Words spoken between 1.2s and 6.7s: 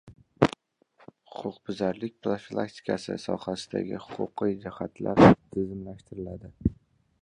Huquqbuzarliklar profilaktikasi sohasidagi huquqiy hujjatlar tizimlashtiriladi